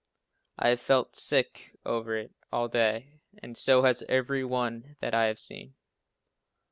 [0.57, 5.25] I have felt sick over it all day and so has every one that I
[5.25, 5.75] have seen.